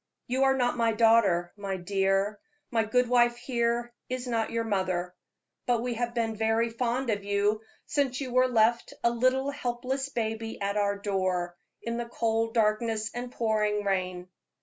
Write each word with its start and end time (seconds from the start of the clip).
You 0.25 0.45
are 0.45 0.55
not 0.57 0.77
my 0.77 0.93
daughter, 0.93 1.53
my 1.55 1.77
dear; 1.77 2.39
my 2.71 2.83
good 2.83 3.07
wife 3.07 3.37
here 3.37 3.93
is 4.09 4.25
not 4.25 4.49
your 4.49 4.63
mother; 4.63 5.13
but 5.67 5.83
we 5.83 5.93
have 5.93 6.15
been 6.15 6.35
very 6.35 6.71
fond 6.71 7.11
of 7.11 7.23
you 7.23 7.61
since 7.85 8.19
you 8.19 8.33
were 8.33 8.47
left 8.47 8.93
a 9.03 9.11
little 9.11 9.51
helpless 9.51 10.09
baby 10.09 10.59
at 10.59 10.75
our 10.75 10.97
door, 10.97 11.55
in 11.83 11.97
the 11.97 12.09
cold 12.09 12.55
darkness 12.55 13.11
and 13.13 13.31
pouring 13.31 13.83
rain." 13.83 14.27